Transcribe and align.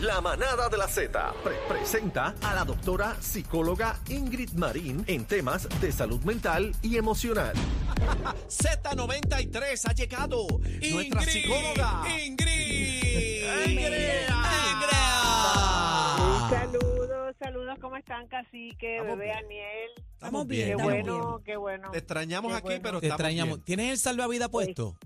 La 0.00 0.20
manada 0.20 0.68
de 0.68 0.76
la 0.78 0.86
Z 0.86 1.34
pre- 1.42 1.56
presenta 1.68 2.32
a 2.42 2.54
la 2.54 2.64
doctora 2.64 3.16
psicóloga 3.20 3.98
Ingrid 4.08 4.52
Marín 4.52 5.02
en 5.08 5.24
temas 5.24 5.68
de 5.80 5.90
salud 5.90 6.20
mental 6.22 6.72
y 6.82 6.96
emocional. 6.96 7.52
Z93 8.48 9.88
ha 9.88 9.92
llegado. 9.94 10.46
Nuestra 10.50 10.88
Ingrid, 11.02 11.28
psicóloga. 11.28 12.02
Ingrid. 12.24 13.66
Ingrid. 13.66 14.28
Saludos, 16.48 17.36
saludos, 17.40 17.78
¿cómo 17.80 17.96
están, 17.96 18.28
cacique, 18.28 18.96
Estamos 18.98 19.18
bebé 19.18 19.32
bien. 19.32 19.44
Aniel? 19.44 19.90
Estamos 20.14 20.46
Qué 20.46 20.52
bien. 20.54 20.68
estamos 20.70 20.84
bueno, 20.92 21.42
qué 21.44 21.56
bueno. 21.56 21.90
Te 21.90 21.98
extrañamos 21.98 22.52
Qué 22.52 22.56
aquí, 22.58 22.66
bueno. 22.66 22.82
pero 22.82 23.00
Te 23.00 23.06
estamos 23.06 23.20
extrañamos. 23.20 23.54
bien. 23.56 23.64
¿Tienes 23.64 23.90
el 23.90 23.98
salvavidas 23.98 24.48
puesto? 24.48 24.96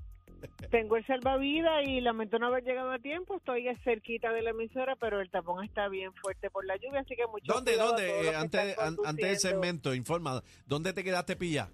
Tengo 0.70 0.96
el 0.96 1.06
salvavidas 1.06 1.86
y 1.86 2.00
lamento 2.00 2.38
no 2.38 2.46
haber 2.48 2.64
llegado 2.64 2.90
a 2.90 2.98
tiempo. 2.98 3.36
Estoy 3.36 3.66
cerquita 3.84 4.32
de 4.32 4.43
la 4.43 4.50
emisora, 4.50 4.96
pero 4.96 5.20
el 5.20 5.30
tapón 5.30 5.64
está 5.64 5.88
bien 5.88 6.12
fuerte 6.14 6.50
por 6.50 6.64
la 6.64 6.76
lluvia, 6.76 7.00
así 7.00 7.14
que 7.17 7.26
mucho 7.26 7.53
¿Dónde, 7.53 7.76
dónde? 7.76 8.29
Eh, 8.29 8.34
antes, 8.34 8.61
están 8.70 8.89
an- 8.89 8.96
antes 9.04 9.26
del 9.26 9.39
segmento, 9.39 9.94
informa. 9.94 10.43
¿Dónde 10.67 10.93
te 10.93 11.03
quedaste 11.04 11.36
pilla? 11.36 11.68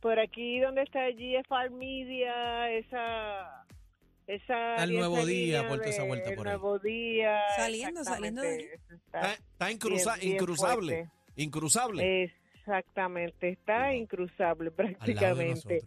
Por 0.00 0.18
aquí 0.18 0.60
donde 0.60 0.82
está 0.82 1.00
GFR 1.10 1.70
Media, 1.70 2.70
esa... 2.70 3.60
Esa 4.26 4.76
El 4.82 4.94
Nuevo 4.94 5.18
esa 5.18 5.26
Día, 5.26 5.68
por 5.68 5.82
esa 5.86 6.04
vuelta 6.04 6.30
el 6.30 6.36
por 6.36 6.48
ahí. 6.48 6.54
Nuevo 6.54 6.78
Día. 6.78 7.40
Saliendo, 7.56 8.02
saliendo 8.04 8.40
de 8.40 8.70
Está, 8.90 9.34
Está 9.34 9.70
incruza- 9.70 10.14
bien, 10.14 10.20
bien 10.20 10.32
incruzable. 10.34 10.92
fuerte. 10.94 11.10
Incruzable. 11.36 12.24
Exactamente, 12.24 13.50
está 13.50 13.92
incruzable 13.94 14.70
Al 14.70 14.76
lado 14.76 15.36
de 15.36 15.54
prácticamente. 15.54 15.80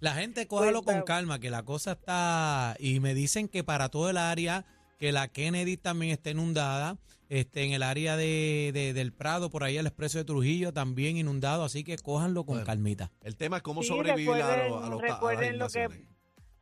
La 0.00 0.12
gente, 0.12 0.46
cójalo 0.46 0.82
con 0.82 1.02
calma, 1.02 1.38
que 1.38 1.50
la 1.50 1.62
cosa 1.62 1.92
está. 1.92 2.76
Y 2.78 3.00
me 3.00 3.14
dicen 3.14 3.48
que 3.48 3.64
para 3.64 3.88
todo 3.88 4.10
el 4.10 4.16
área, 4.18 4.64
que 4.98 5.12
la 5.12 5.28
Kennedy 5.28 5.76
también 5.76 6.12
está 6.12 6.30
inundada. 6.30 6.96
Este, 7.28 7.64
en 7.64 7.72
el 7.72 7.82
área 7.82 8.16
de, 8.16 8.70
de- 8.72 8.92
del 8.92 9.12
Prado, 9.12 9.50
por 9.50 9.64
ahí 9.64 9.76
el 9.76 9.86
expreso 9.86 10.18
de 10.18 10.24
Trujillo 10.24 10.72
también 10.72 11.16
inundado. 11.16 11.64
Así 11.64 11.82
que 11.82 11.96
cójanlo 11.98 12.44
con 12.44 12.54
Bueno. 12.56 12.66
calmita. 12.66 13.10
El 13.24 13.36
tema 13.36 13.56
es 13.56 13.62
cómo 13.64 13.82
Sí, 13.82 13.88
sobrevivir 13.88 14.30
a, 14.30 14.54
recuerden- 14.54 14.70
los- 14.70 14.84
a 14.84 14.88
los 14.90 15.00
ca- 15.00 15.06
a 15.06 15.14
recuerden 15.14 15.58
lo 15.58 15.68
que-. 15.68 16.06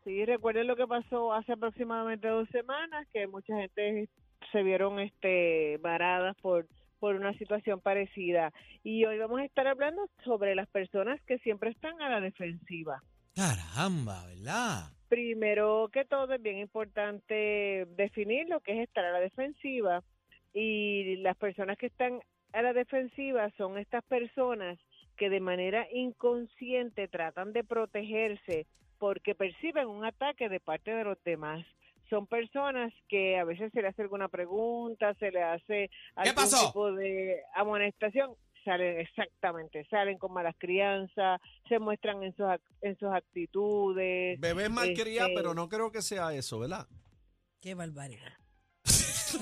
Sí, 0.04 0.24
recuerden 0.24 0.66
lo 0.66 0.76
que 0.76 0.86
pasó 0.86 1.32
hace 1.34 1.52
aproximadamente 1.52 2.28
dos 2.28 2.48
semanas, 2.50 3.06
que 3.12 3.26
mucha 3.26 3.54
gente 3.56 4.08
se 4.52 4.62
vieron 4.62 5.00
este 5.00 5.78
varadas 5.82 6.36
por 6.40 6.66
por 7.00 7.16
una 7.16 7.36
situación 7.36 7.80
parecida. 7.80 8.50
Y 8.82 9.04
hoy 9.04 9.18
vamos 9.18 9.38
a 9.40 9.44
estar 9.44 9.66
hablando 9.66 10.08
sobre 10.24 10.54
las 10.54 10.66
personas 10.68 11.20
que 11.26 11.36
siempre 11.40 11.68
están 11.70 12.00
a 12.00 12.08
la 12.08 12.20
defensiva. 12.22 13.02
Caramba, 13.34 14.26
¿verdad? 14.26 14.90
Primero 15.08 15.88
que 15.92 16.04
todo 16.04 16.34
es 16.34 16.42
bien 16.42 16.58
importante 16.58 17.86
definir 17.96 18.48
lo 18.48 18.60
que 18.60 18.72
es 18.72 18.88
estar 18.88 19.04
a 19.04 19.12
la 19.12 19.20
defensiva 19.20 20.02
y 20.52 21.16
las 21.16 21.36
personas 21.36 21.76
que 21.76 21.86
están 21.86 22.20
a 22.52 22.62
la 22.62 22.72
defensiva 22.72 23.50
son 23.56 23.78
estas 23.78 24.04
personas 24.04 24.78
que 25.16 25.28
de 25.30 25.40
manera 25.40 25.86
inconsciente 25.92 27.08
tratan 27.08 27.52
de 27.52 27.64
protegerse 27.64 28.66
porque 28.98 29.34
perciben 29.34 29.88
un 29.88 30.04
ataque 30.04 30.48
de 30.48 30.60
parte 30.60 30.92
de 30.92 31.04
los 31.04 31.22
demás. 31.24 31.66
Son 32.08 32.26
personas 32.26 32.92
que 33.08 33.38
a 33.38 33.44
veces 33.44 33.72
se 33.72 33.82
le 33.82 33.88
hace 33.88 34.02
alguna 34.02 34.28
pregunta, 34.28 35.14
se 35.14 35.30
le 35.30 35.42
hace 35.42 35.90
algún 36.14 36.44
tipo 36.44 36.92
de 36.92 37.42
amonestación, 37.54 38.34
salen 38.64 39.00
exactamente, 39.00 39.86
salen 39.90 40.18
con 40.18 40.32
malas 40.32 40.54
crianzas, 40.58 41.40
se 41.68 41.78
muestran 41.78 42.22
en 42.22 42.32
sus, 42.34 42.46
ac- 42.46 42.60
en 42.82 42.98
sus 42.98 43.08
actitudes. 43.12 44.40
Bebé 44.40 44.64
es 44.64 44.70
malcriada, 44.70 45.28
Este- 45.28 45.40
pero 45.40 45.54
no 45.54 45.68
creo 45.68 45.90
que 45.92 46.02
sea 46.02 46.32
eso, 46.34 46.58
¿verdad? 46.58 46.86
Qué 47.60 47.74
barbaridad. 47.74 48.32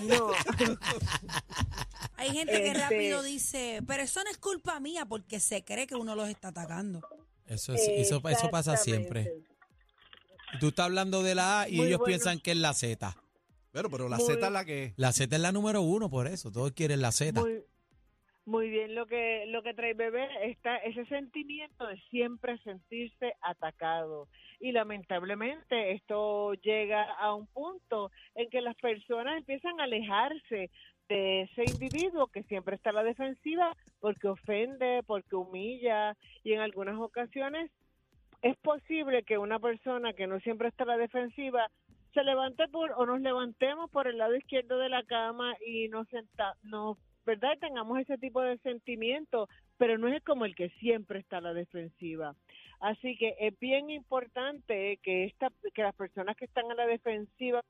No, 0.06 0.30
Hay 2.16 2.30
gente 2.30 2.52
que 2.52 2.68
Este- 2.68 2.80
rápido 2.80 3.22
dice, 3.22 3.80
pero 3.86 4.02
eso 4.02 4.22
no 4.24 4.30
es 4.30 4.38
culpa 4.38 4.78
mía 4.80 5.06
porque 5.06 5.40
se 5.40 5.64
cree 5.64 5.86
que 5.86 5.94
uno 5.96 6.14
los 6.14 6.28
está 6.28 6.48
atacando. 6.48 7.00
Eso, 7.46 7.74
es- 7.74 7.88
eso, 7.88 8.22
eso 8.28 8.50
pasa 8.50 8.76
siempre. 8.76 9.32
Tú 10.60 10.68
estás 10.68 10.86
hablando 10.86 11.22
de 11.22 11.34
la 11.34 11.62
A 11.62 11.68
y 11.68 11.76
Muy 11.78 11.86
ellos 11.86 11.98
bueno. 11.98 12.10
piensan 12.10 12.38
que 12.38 12.52
es 12.52 12.56
la 12.58 12.74
Z. 12.74 13.16
Pero, 13.72 13.88
pero 13.90 14.08
la 14.08 14.18
Muy- 14.18 14.26
Z 14.26 14.46
es 14.46 14.52
la 14.52 14.64
que 14.64 14.84
es. 14.84 14.92
La 14.96 15.12
Z 15.12 15.34
es 15.34 15.42
la 15.42 15.50
número 15.50 15.80
uno, 15.82 16.10
por 16.10 16.26
eso. 16.26 16.52
Todos 16.52 16.72
quieren 16.72 17.00
la 17.00 17.10
Z. 17.10 17.40
Muy, 17.40 17.64
muy 18.44 18.70
bien 18.70 18.94
lo 18.94 19.06
que 19.06 19.44
lo 19.46 19.62
que 19.62 19.74
trae 19.74 19.94
bebé 19.94 20.28
está 20.50 20.76
ese 20.78 21.04
sentimiento 21.06 21.86
de 21.86 21.96
siempre 22.10 22.58
sentirse 22.58 23.34
atacado. 23.40 24.28
Y 24.58 24.72
lamentablemente 24.72 25.92
esto 25.92 26.54
llega 26.54 27.04
a 27.14 27.34
un 27.34 27.46
punto 27.46 28.10
en 28.34 28.48
que 28.50 28.60
las 28.60 28.76
personas 28.76 29.38
empiezan 29.38 29.80
a 29.80 29.84
alejarse 29.84 30.70
de 31.08 31.42
ese 31.42 31.64
individuo 31.64 32.28
que 32.28 32.42
siempre 32.44 32.76
está 32.76 32.90
a 32.90 32.94
la 32.94 33.04
defensiva 33.04 33.76
porque 34.00 34.28
ofende, 34.28 35.02
porque 35.06 35.36
humilla. 35.36 36.16
Y 36.42 36.52
en 36.52 36.60
algunas 36.60 36.98
ocasiones 36.98 37.70
es 38.42 38.56
posible 38.56 39.22
que 39.22 39.38
una 39.38 39.58
persona 39.58 40.12
que 40.12 40.26
no 40.26 40.40
siempre 40.40 40.68
está 40.68 40.84
a 40.84 40.88
la 40.88 40.96
defensiva 40.96 41.70
se 42.12 42.24
levante 42.24 42.68
por 42.68 42.92
o 42.92 43.06
nos 43.06 43.20
levantemos 43.20 43.90
por 43.90 44.06
el 44.06 44.18
lado 44.18 44.34
izquierdo 44.34 44.78
de 44.78 44.88
la 44.88 45.02
cama 45.04 45.54
y 45.66 45.88
nos 45.88 46.08
senta, 46.08 46.54
nos 46.62 46.98
verdad 47.24 47.50
tengamos 47.60 47.98
ese 48.00 48.18
tipo 48.18 48.40
de 48.42 48.58
sentimiento 48.58 49.48
pero 49.78 49.98
no 49.98 50.08
es 50.08 50.22
como 50.24 50.44
el 50.44 50.54
que 50.54 50.70
siempre 50.80 51.20
está 51.20 51.38
a 51.38 51.40
la 51.40 51.52
defensiva 51.54 52.34
así 52.80 53.16
que 53.16 53.34
es 53.40 53.58
bien 53.58 53.90
importante 53.90 54.98
que 55.02 55.24
esta 55.24 55.48
que 55.74 55.82
las 55.82 55.94
personas 55.94 56.36
que 56.36 56.44
están 56.46 56.70
a 56.70 56.74
la 56.74 56.86
defensiva 56.86 57.62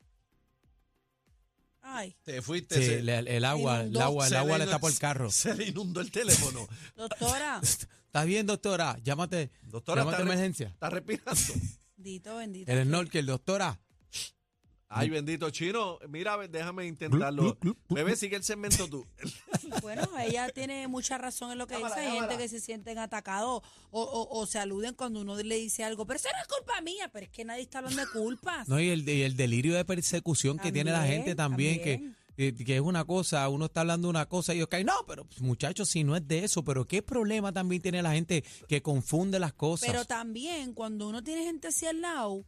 Ay, 1.84 2.14
Te 2.22 2.40
fuiste. 2.42 2.76
Sí, 2.76 2.84
se, 2.84 2.98
el, 3.00 3.08
el 3.08 3.44
agua, 3.44 3.80
el 3.82 4.00
agua, 4.00 4.28
el 4.28 4.36
agua 4.36 4.52
le 4.52 4.58
le- 4.58 4.64
está 4.66 4.78
por 4.78 4.92
el 4.92 4.98
carro. 4.98 5.30
Se 5.30 5.54
le 5.56 5.66
inundó 5.66 6.00
el 6.00 6.12
teléfono. 6.12 6.66
doctora, 6.96 7.58
¿Estás 7.60 8.24
bien, 8.26 8.46
doctora? 8.46 8.96
Llámate. 9.02 9.50
Doctora, 9.64 10.02
llámate 10.02 10.16
a 10.18 10.20
está, 10.20 10.32
emergencia. 10.32 10.68
está 10.68 10.90
respirando. 10.90 11.32
bendito, 11.96 12.36
bendito. 12.36 12.70
El 12.70 12.84
snorkel, 12.84 13.26
doctora. 13.26 13.80
Ay, 14.94 15.08
bendito 15.10 15.48
chino. 15.50 15.98
Mira, 16.08 16.36
déjame 16.48 16.86
intentarlo. 16.86 17.56
Bebé, 17.88 18.14
sigue 18.16 18.36
el 18.36 18.44
segmento 18.44 18.88
tú. 18.88 19.06
Bueno, 19.80 20.02
ella 20.18 20.48
tiene 20.50 20.86
mucha 20.88 21.18
razón 21.18 21.50
en 21.52 21.58
lo 21.58 21.66
que 21.66 21.76
dice. 21.76 21.94
Hay 22.00 22.18
gente 22.20 22.36
que 22.36 22.48
se 22.48 22.60
sienten 22.60 22.98
atacados 22.98 23.62
o, 23.90 24.02
o- 24.02 24.38
o 24.40 24.46
se 24.46 24.58
aluden 24.58 24.94
cuando 24.94 25.20
uno 25.20 25.36
le 25.36 25.56
dice 25.56 25.82
algo. 25.84 26.06
Pero 26.06 26.18
eso 26.18 26.28
no 26.32 26.40
es 26.42 26.48
culpa 26.48 26.80
mía, 26.82 27.08
pero 27.12 27.24
es 27.26 27.30
que 27.32 27.44
nadie 27.44 27.62
está 27.62 27.78
hablando 27.78 28.00
de 28.00 28.08
culpas. 28.10 28.68
No, 28.68 28.78
y 28.80 28.90
el, 28.90 29.08
y 29.08 29.22
el 29.22 29.36
delirio 29.36 29.74
de 29.74 29.84
persecución 29.84 30.58
que 30.58 30.70
tiene 30.72 30.90
la 30.92 31.04
gente 31.06 31.34
también, 31.34 31.78
también. 31.78 32.14
Que, 32.36 32.48
eh, 32.48 32.54
que 32.54 32.76
es 32.76 32.80
una 32.80 33.04
cosa, 33.04 33.48
uno 33.48 33.66
está 33.66 33.80
hablando 33.80 34.08
una 34.08 34.26
cosa 34.26 34.52
y 34.54 34.56
ellos 34.58 34.68
caen, 34.68 34.86
no, 34.86 34.94
pero 35.06 35.24
pues, 35.24 35.40
muchachos, 35.42 35.88
si 35.90 36.02
no 36.04 36.16
es 36.16 36.26
de 36.26 36.44
eso, 36.44 36.64
pero 36.64 36.86
qué 36.86 37.02
problema 37.02 37.52
también 37.52 37.82
tiene 37.82 38.02
la 38.02 38.12
gente 38.12 38.42
que 38.68 38.80
confunde 38.82 39.38
las 39.38 39.52
cosas. 39.52 39.88
Pero 39.88 40.04
también 40.04 40.72
cuando 40.74 41.08
uno 41.08 41.22
tiene 41.22 41.44
gente 41.44 41.68
así 41.68 41.86
al 41.86 42.00
lado, 42.00 42.44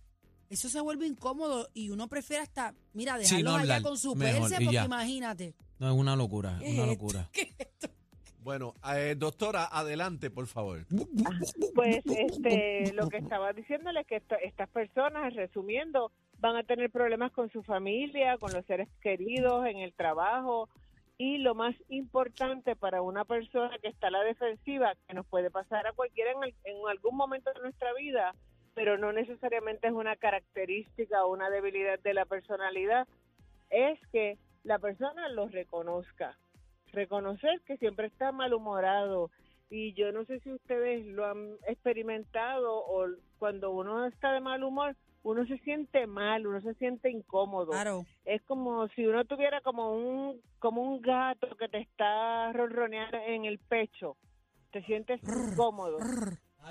eso 0.54 0.69
se 0.69 0.81
vuelve 0.81 1.06
incómodo 1.06 1.69
y 1.75 1.91
uno 1.91 2.09
prefiere 2.09 2.42
hasta, 2.42 2.75
mira, 2.92 3.15
Sí, 3.19 3.37
dejarlos 3.37 3.44
no 3.44 3.50
allá 3.59 3.62
hablar, 3.76 3.82
con 3.82 3.98
su 3.98 4.15
mejor, 4.16 4.48
perse, 4.48 4.62
y 4.62 4.66
porque 4.66 4.75
ya. 4.75 4.84
imagínate. 4.87 5.54
no, 5.78 5.88
es 5.92 5.94
una 5.97 6.16
locura, 6.16 6.56
¿Qué 6.60 6.72
una 6.72 6.82
es 6.82 6.88
locura. 6.88 7.20
esto? 7.20 7.31
¿Qué 7.32 7.42
es 7.42 7.54
esto? 7.60 7.88
Bueno, 8.41 8.75
eh, 8.94 9.14
doctora, 9.16 9.64
adelante, 9.72 10.31
por 10.31 10.47
favor. 10.47 10.84
pues 11.75 12.03
este 12.06 12.93
lo 12.93 13.09
que 13.09 13.16
estaba 13.19 13.53
diciéndole 13.53 14.00
es 14.00 14.06
que 14.06 14.16
esta- 14.16 14.37
estas 14.37 14.69
personas 14.69 15.32
resumiendo 15.34 16.12
van 16.41 16.56
a 16.56 16.62
tener 16.62 16.91
problemas 16.91 17.32
con 17.32 17.50
su 17.50 17.62
familia 17.62 18.37
con 18.38 18.53
los 18.53 18.64
seres 18.66 18.88
queridos 19.00 19.64
en 19.66 19.78
el 19.78 19.94
trabajo 19.94 20.69
y 21.16 21.38
lo 21.38 21.54
más 21.54 21.75
importante 21.88 22.76
para 22.76 23.00
una 23.00 23.25
persona 23.25 23.70
que 23.81 23.88
está 23.88 24.09
a 24.09 24.10
la 24.10 24.22
defensiva 24.25 24.93
que 25.09 25.14
nos 25.14 25.25
puede 25.26 25.50
pasar 25.50 25.87
a 25.87 25.93
cualquiera 25.93 26.32
en, 26.32 26.44
el- 26.44 26.54
en 26.64 26.76
algún 26.91 27.16
momento 27.16 27.50
de 27.54 27.60
nuestra 27.62 27.94
vida 27.94 28.34
pero 28.75 28.99
no 28.99 29.12
necesariamente 29.12 29.87
es 29.87 29.93
una 29.93 30.17
característica 30.17 31.25
o 31.25 31.33
una 31.33 31.51
debilidad 31.51 31.99
de 32.01 32.15
la 32.15 32.25
personalidad 32.25 33.07
es 33.71 33.99
que 34.12 34.39
la 34.62 34.79
persona 34.79 35.29
lo 35.29 35.49
reconozca 35.49 36.37
reconocer 36.93 37.61
que 37.67 37.76
siempre 37.76 38.06
está 38.06 38.32
malhumorado 38.32 39.31
y 39.71 39.94
yo 39.94 40.12
no 40.12 40.25
sé 40.25 40.41
si 40.41 40.53
ustedes 40.53 41.05
lo 41.06 41.26
han 41.26 41.56
experimentado 41.67 42.73
o 42.73 43.06
cuando 43.38 43.71
uno 43.71 44.06
está 44.06 44.32
de 44.32 44.41
mal 44.41 44.62
humor 44.62 44.97
uno 45.25 45.47
se 45.47 45.56
siente 45.59 46.06
mal, 46.06 46.47
uno 46.47 46.61
se 46.61 46.75
siente 46.75 47.11
incómodo. 47.11 47.73
Claro. 47.73 48.05
Es 48.27 48.43
como 48.43 48.87
si 48.88 49.06
uno 49.06 49.25
tuviera 49.25 49.62
como 49.62 49.94
un 49.94 50.41
como 50.59 50.82
un 50.82 51.00
gato 51.00 51.56
que 51.56 51.69
te 51.69 51.79
está 51.79 52.53
ronroneando 52.53 53.17
en 53.27 53.47
el 53.47 53.59
pecho. 53.59 54.17
Te 54.70 54.82
sientes 54.82 55.20
incómodo. 55.23 55.99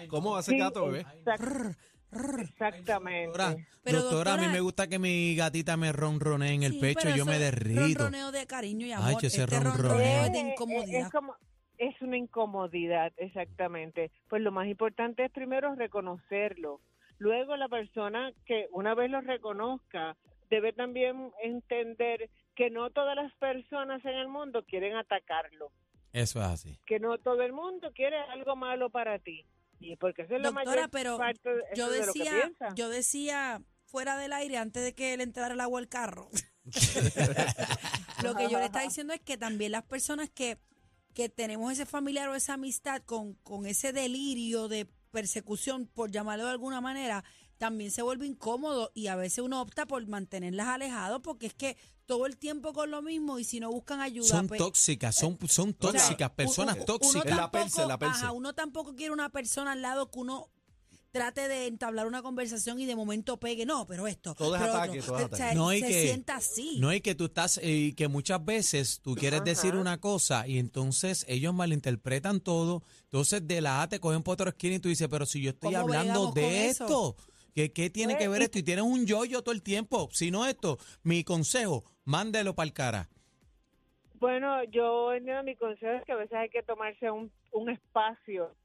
¿Cómo 0.10 0.36
hace 0.36 0.52
Sí, 0.52 0.58
gato, 0.58 0.86
bebé? 0.88 1.02
exact- 1.02 1.78
exactamente. 2.42 3.26
Doctora, 3.28 3.56
Pero, 3.84 4.02
doctora, 4.02 4.34
a 4.34 4.38
mí 4.38 4.48
me 4.48 4.60
gusta 4.60 4.88
que 4.88 5.00
mi 5.00 5.36
gatita 5.36 5.78
me 5.78 5.92
ronronee 5.92 6.54
en 6.54 6.64
el 6.64 6.74
Sí, 6.74 6.80
pecho 6.80 7.08
y 7.10 7.12
yo 7.12 7.16
eso 7.18 7.26
me 7.26 7.34
es 7.36 7.40
derrito. 7.40 8.00
Ronroneo 8.00 8.32
de 8.32 8.46
cariño 8.48 8.86
y 8.86 8.92
Ay, 8.92 9.02
amor. 9.10 9.22
que 9.22 9.28
ese 9.28 9.44
este 9.44 9.56
ronroneo. 9.60 9.82
ronroneo 9.82 10.24
es 10.26 10.32
de 10.32 10.40
incomodidad. 10.40 11.02
Es, 11.08 11.12
como, 11.12 11.36
es 11.78 12.02
una 12.02 12.18
incomodidad, 12.18 13.12
exactamente. 13.18 14.12
Pues 14.30 14.42
lo 14.42 14.52
más 14.52 14.68
importante 14.68 15.26
es 15.26 15.32
primero 15.32 15.74
reconocerlo. 15.76 16.82
Luego 17.20 17.56
la 17.56 17.68
persona 17.70 18.32
que 18.46 18.68
una 18.72 18.94
vez 18.96 19.10
lo 19.10 19.22
reconozca 19.22 20.16
debe 20.50 20.74
también 20.74 21.32
entender 21.42 22.30
que 22.56 22.70
no 22.70 22.90
todas 22.92 23.16
las 23.16 23.34
personas 23.36 24.04
en 24.06 24.12
el 24.16 24.28
mundo 24.28 24.64
quieren 24.66 24.96
atacarlo, 24.96 25.72
Eso 26.12 26.40
es 26.42 26.46
así. 26.48 26.78
que 26.86 27.00
no 27.00 27.18
todo 27.18 27.42
el 27.42 27.54
mundo 27.54 27.92
quiere 27.96 28.18
algo 28.30 28.56
malo 28.56 28.90
para 28.92 29.18
ti. 29.20 29.46
Y 29.84 29.96
porque 29.98 30.24
eso 30.24 30.36
es 30.36 30.42
la 30.42 30.48
Doctora, 30.50 30.66
mayor 30.72 30.90
pero 30.90 31.18
parte 31.18 31.50
de- 31.50 31.64
yo 31.76 31.86
eso 31.86 31.94
es 31.94 32.00
de 32.00 32.06
lo 32.08 32.14
que 32.14 32.20
decía, 32.20 32.54
yo 32.76 32.90
decía 32.90 33.62
fuera 33.86 34.18
del 34.18 34.34
aire 34.34 34.58
antes 34.58 34.84
de 34.84 34.94
que 34.96 35.16
le 35.18 35.24
entrara 35.24 35.54
el 35.54 35.60
agua 35.62 35.80
al 35.80 35.88
carro. 35.88 36.30
Lo 38.24 38.36
que 38.36 38.50
yo 38.50 38.58
le 38.60 38.66
estaba 38.66 38.86
diciendo 38.86 39.14
es 39.14 39.20
que 39.20 39.38
también 39.38 39.72
las 39.74 39.84
personas 39.84 40.30
que, 40.30 40.58
que 41.14 41.28
tenemos 41.30 41.72
ese 41.74 41.86
familiar 41.86 42.30
o 42.30 42.36
esa 42.36 42.54
amistad 42.54 43.02
con, 43.04 43.34
con 43.36 43.66
ese 43.66 43.92
delirio 43.92 44.68
de 44.70 44.88
persecución, 45.12 45.88
por 45.88 46.10
llamarlo 46.12 46.46
de 46.46 46.52
alguna 46.52 46.80
manera, 46.82 47.24
también 47.58 47.92
se 47.92 48.02
vuelve 48.02 48.26
incómodo 48.26 48.92
y 48.94 49.08
a 49.08 49.16
veces 49.16 49.40
uno 49.40 49.62
opta 49.62 49.86
por 49.86 50.06
mantenerlas 50.08 50.68
alejados 50.68 51.22
porque 51.22 51.48
es 51.48 51.54
que 51.54 51.78
todo 52.06 52.26
el 52.26 52.38
tiempo 52.38 52.74
con 52.74 52.92
lo 52.92 53.02
mismo 53.02 53.40
y 53.40 53.44
si 53.44 53.60
no 53.60 53.72
buscan 53.72 54.02
ayuda. 54.02 54.28
Son 54.28 54.48
pues, 54.48 54.58
tóxicas, 54.60 55.16
son, 55.16 55.38
son 55.48 55.70
o 55.70 55.92
sea, 55.92 55.92
tóxicas, 55.92 56.30
personas 56.32 56.76
uno- 56.76 56.86
tóxicas. 56.86 57.26
Uno 57.26 57.36
La 57.36 57.52
perse, 57.52 57.70
tampoco, 57.78 57.88
la 57.90 57.98
perse. 58.00 58.16
ajá, 58.26 58.32
uno 58.32 58.54
tampoco 58.54 58.96
quiere 58.96 59.14
una 59.14 59.30
persona 59.30 59.72
al 59.74 59.82
lado 59.82 60.12
que 60.12 60.20
uno 60.20 60.50
trate 61.12 61.48
de 61.48 61.68
entablar 61.68 62.08
una 62.08 62.24
conversación 62.24 62.80
y 62.80 62.86
de 62.88 62.96
momento 62.96 63.40
pegue. 63.40 63.68
No, 63.68 63.86
pero 63.86 64.08
esto. 64.08 64.34
Todo 64.34 64.56
es 64.56 64.62
ataque, 64.64 65.00
otro. 65.00 65.14
todo 65.14 65.18
es 65.20 65.26
ataque. 65.26 65.56
No, 65.56 65.72
y 65.72 65.80
se 65.80 65.88
que- 65.88 66.04
sienta 66.08 66.36
así. 66.38 66.78
No 66.80 66.92
es 66.92 67.02
que 67.02 67.14
tú 67.14 67.26
estás, 67.26 67.60
eh, 67.60 67.72
y 67.72 67.94
que 67.94 68.08
muchas 68.08 68.44
veces 68.44 69.00
tú 69.02 69.14
quieres 69.16 69.42
Ajá. 69.42 69.46
decir 69.46 69.76
una 69.76 70.00
cosa 70.00 70.48
y 70.48 70.58
entonces 70.58 71.24
ellos 71.30 71.54
malinterpretan 71.54 72.40
todo. 72.42 72.82
Entonces 73.04 73.48
de 73.48 73.62
la 73.62 73.84
A 73.84 73.90
te 73.90 74.00
cogen 74.00 74.24
por 74.24 74.34
otra 74.34 74.50
esquina 74.50 74.76
y 74.76 74.80
tú 74.80 74.90
dices, 74.90 75.08
pero 75.08 75.28
si 75.28 75.40
yo 75.42 75.52
estoy 75.52 75.74
¿Cómo 75.76 75.84
hablando 75.84 76.32
de 76.32 76.66
eso? 76.70 76.86
esto, 76.86 77.16
¿qué, 77.54 77.72
qué 77.72 77.92
tiene 77.92 78.14
que 78.18 78.26
Pues, 78.26 78.32
ver 78.32 78.42
y- 78.42 78.46
esto? 78.46 78.58
Y 78.58 78.64
tienes 78.64 78.84
un 78.86 79.06
yoyo 79.06 79.44
todo 79.44 79.54
el 79.54 79.62
tiempo. 79.62 80.10
Si 80.12 80.32
no 80.32 80.48
esto, 80.48 80.80
mi 81.04 81.24
consejo, 81.24 81.84
mándelo 82.06 82.54
para 82.54 82.68
el 82.68 82.74
cara. 82.74 83.08
Bueno, 84.20 84.64
yo 84.66 85.14
entiendo 85.14 85.44
mi 85.44 85.56
consejo 85.56 85.94
es 85.94 86.06
que 86.06 86.14
a 86.14 86.18
veces 86.18 86.38
hay 86.38 86.50
que 86.50 86.64
tomarse 86.64 87.12
un, 87.12 87.32
un 87.52 87.70
espacio 87.70 88.56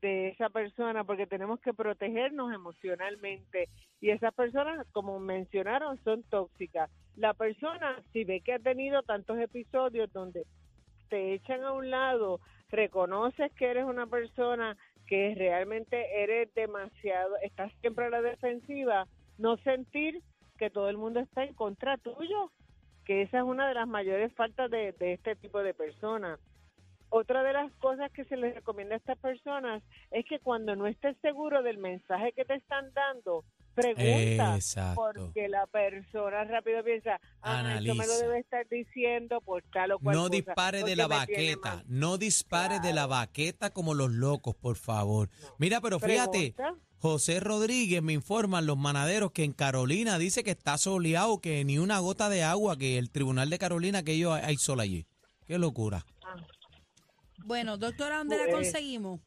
de 0.00 0.28
esa 0.28 0.48
persona 0.50 1.04
porque 1.04 1.26
tenemos 1.26 1.60
que 1.60 1.74
protegernos 1.74 2.52
emocionalmente 2.52 3.68
y 4.00 4.10
esas 4.10 4.32
personas, 4.34 4.86
como 4.92 5.18
mencionaron, 5.18 5.98
son 6.04 6.22
tóxicas. 6.24 6.90
La 7.16 7.34
persona, 7.34 8.00
si 8.12 8.24
ve 8.24 8.40
que 8.40 8.54
ha 8.54 8.58
tenido 8.58 9.02
tantos 9.02 9.38
episodios 9.38 10.12
donde 10.12 10.46
te 11.08 11.34
echan 11.34 11.64
a 11.64 11.72
un 11.72 11.90
lado, 11.90 12.40
reconoces 12.70 13.50
que 13.52 13.66
eres 13.66 13.84
una 13.84 14.06
persona 14.06 14.76
que 15.06 15.34
realmente 15.36 16.22
eres 16.22 16.52
demasiado, 16.54 17.36
estás 17.42 17.72
siempre 17.80 18.04
a 18.04 18.10
la 18.10 18.20
defensiva, 18.20 19.06
no 19.38 19.56
sentir 19.58 20.22
que 20.58 20.70
todo 20.70 20.90
el 20.90 20.98
mundo 20.98 21.20
está 21.20 21.44
en 21.44 21.54
contra 21.54 21.96
tuyo, 21.96 22.52
que 23.08 23.22
esa 23.22 23.38
es 23.38 23.42
una 23.42 23.66
de 23.66 23.72
las 23.72 23.88
mayores 23.88 24.30
faltas 24.34 24.70
de, 24.70 24.92
de 24.92 25.14
este 25.14 25.34
tipo 25.34 25.62
de 25.62 25.72
personas. 25.72 26.38
Otra 27.08 27.42
de 27.42 27.54
las 27.54 27.72
cosas 27.76 28.12
que 28.12 28.26
se 28.26 28.36
les 28.36 28.54
recomienda 28.54 28.94
a 28.94 28.98
estas 28.98 29.16
personas 29.18 29.82
es 30.10 30.26
que 30.26 30.40
cuando 30.40 30.76
no 30.76 30.86
estés 30.86 31.16
seguro 31.22 31.62
del 31.62 31.78
mensaje 31.78 32.32
que 32.32 32.44
te 32.44 32.56
están 32.56 32.92
dando, 32.92 33.44
pregunta, 33.80 34.54
Exacto. 34.56 34.94
porque 35.00 35.48
la 35.48 35.66
persona 35.66 36.44
rápido 36.44 36.82
piensa, 36.84 37.20
ah, 37.42 37.76
esto 37.78 37.94
me 37.94 38.06
lo 38.06 38.18
debe 38.18 38.38
estar 38.40 38.66
diciendo 38.68 39.40
por 39.40 39.62
tal 39.72 39.92
o 39.92 39.98
cual 39.98 40.16
No 40.16 40.22
cosa, 40.24 40.36
dispare 40.36 40.82
de 40.82 40.96
la 40.96 41.06
baqueta, 41.06 41.74
mal". 41.76 41.84
no 41.88 42.18
dispare 42.18 42.80
de 42.80 42.92
la 42.92 43.06
baqueta 43.06 43.70
como 43.70 43.94
los 43.94 44.10
locos, 44.10 44.54
por 44.56 44.76
favor. 44.76 45.30
Mira, 45.58 45.80
pero 45.80 45.98
fíjate, 46.00 46.52
Pregunta. 46.56 46.74
José 47.00 47.38
Rodríguez 47.38 48.02
me 48.02 48.12
informan 48.12 48.66
los 48.66 48.76
manaderos 48.76 49.30
que 49.30 49.44
en 49.44 49.52
Carolina 49.52 50.18
dice 50.18 50.42
que 50.42 50.50
está 50.50 50.76
soleado, 50.78 51.40
que 51.40 51.64
ni 51.64 51.78
una 51.78 52.00
gota 52.00 52.28
de 52.28 52.42
agua, 52.42 52.76
que 52.76 52.98
el 52.98 53.10
tribunal 53.10 53.50
de 53.50 53.58
Carolina, 53.58 54.02
que 54.02 54.12
ellos 54.12 54.32
hay 54.42 54.56
sol 54.56 54.80
allí. 54.80 55.06
Qué 55.46 55.58
locura. 55.58 56.04
Bueno, 57.44 57.78
doctora, 57.78 58.18
¿dónde 58.18 58.36
la 58.36 58.44
Pues, 58.44 58.54
conseguimos? 58.72 59.20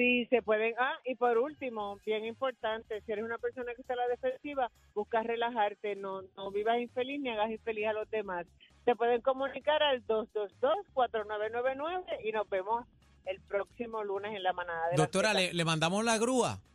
Sí, 0.00 0.24
se 0.30 0.40
pueden. 0.40 0.72
Ah, 0.78 0.94
y 1.04 1.14
por 1.14 1.36
último, 1.36 1.98
bien 2.06 2.24
importante, 2.24 3.02
si 3.04 3.12
eres 3.12 3.22
una 3.22 3.36
persona 3.36 3.74
que 3.74 3.82
está 3.82 3.92
a 3.92 3.96
la 3.98 4.08
defensiva, 4.08 4.70
busca 4.94 5.22
relajarte, 5.22 5.94
no, 5.94 6.22
no 6.38 6.50
vivas 6.50 6.80
infeliz 6.80 7.20
ni 7.20 7.28
hagas 7.28 7.50
infeliz 7.50 7.86
a 7.86 7.92
los 7.92 8.08
demás. 8.08 8.46
Se 8.86 8.96
pueden 8.96 9.20
comunicar 9.20 9.82
al 9.82 10.02
222-4999 10.06 12.20
y 12.24 12.32
nos 12.32 12.48
vemos 12.48 12.86
el 13.26 13.42
próximo 13.42 14.02
lunes 14.02 14.34
en 14.34 14.42
la 14.42 14.54
manada 14.54 14.86
de 14.86 14.92
la 14.96 15.04
Doctora. 15.04 15.34
¿le, 15.34 15.52
le 15.52 15.64
mandamos 15.66 16.02
la 16.02 16.16
grúa? 16.16 16.58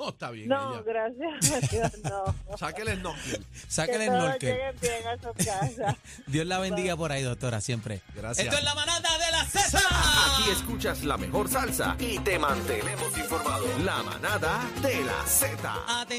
No, 0.00 0.08
está 0.08 0.32
bien 0.32 0.48
No, 0.48 0.74
ella. 0.74 0.82
gracias 0.82 1.52
a 1.52 1.60
Dios, 1.70 1.98
no. 2.02 2.34
Sáquele 2.56 2.90
el 2.94 2.98
snorkel. 2.98 3.46
Sáquele 3.68 3.98
que 3.98 4.04
el 4.06 4.10
todos 4.10 4.24
snorkel. 4.24 4.56
lleguen 4.56 4.74
bien 4.80 5.06
a 5.06 5.16
su 5.22 5.32
casa. 5.44 5.96
Dios 6.26 6.44
la 6.46 6.58
bendiga 6.58 6.96
por 6.96 7.12
ahí, 7.12 7.22
doctora, 7.22 7.60
siempre. 7.60 8.00
Gracias. 8.16 8.48
Esto 8.48 8.58
es 8.58 8.64
la 8.64 8.74
manada 8.74 9.16
de 9.16 9.25
Z. 9.46 9.78
Aquí 9.78 10.50
escuchas 10.50 11.04
la 11.04 11.16
mejor 11.16 11.48
salsa 11.48 11.96
y 11.98 12.18
te 12.18 12.38
mantenemos 12.38 13.16
informado. 13.16 13.66
La 13.84 14.02
manada 14.02 14.60
de 14.82 15.04
la 15.04 15.24
Z. 15.26 15.74
Atención. 16.00 16.16